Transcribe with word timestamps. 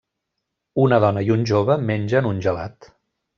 Un 0.83 0.95
dona 1.03 1.23
i 1.27 1.29
un 1.35 1.43
jove 1.51 1.77
mengen 1.91 2.31
un 2.31 2.41
gelat. 2.47 2.91